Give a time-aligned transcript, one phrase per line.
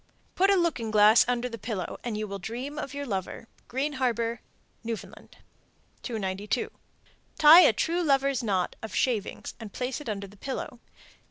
[0.33, 3.47] Put a looking glass under the pillow, and you will dream of your lover.
[3.67, 4.41] Green Harbor,
[4.83, 4.99] N.F.
[6.01, 6.71] 292.
[7.37, 10.79] Tie a true lover's knot (of shavings) and place it under the pillow.